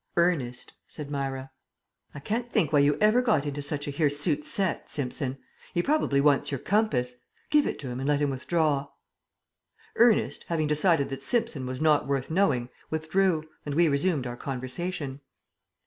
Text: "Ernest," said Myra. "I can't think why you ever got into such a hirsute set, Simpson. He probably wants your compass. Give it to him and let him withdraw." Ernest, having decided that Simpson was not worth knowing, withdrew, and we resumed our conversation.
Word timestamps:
"Ernest," 0.17 0.73
said 0.87 1.11
Myra. 1.11 1.51
"I 2.15 2.19
can't 2.19 2.51
think 2.51 2.73
why 2.73 2.79
you 2.79 2.97
ever 2.99 3.21
got 3.21 3.45
into 3.45 3.61
such 3.61 3.87
a 3.87 3.91
hirsute 3.91 4.43
set, 4.43 4.89
Simpson. 4.89 5.37
He 5.75 5.83
probably 5.83 6.19
wants 6.19 6.49
your 6.49 6.57
compass. 6.57 7.17
Give 7.51 7.67
it 7.67 7.77
to 7.77 7.87
him 7.87 7.99
and 7.99 8.09
let 8.09 8.19
him 8.19 8.31
withdraw." 8.31 8.87
Ernest, 9.95 10.45
having 10.47 10.65
decided 10.65 11.09
that 11.11 11.21
Simpson 11.21 11.67
was 11.67 11.79
not 11.81 12.07
worth 12.07 12.31
knowing, 12.31 12.69
withdrew, 12.89 13.47
and 13.63 13.75
we 13.75 13.87
resumed 13.87 14.25
our 14.25 14.35
conversation. 14.35 15.21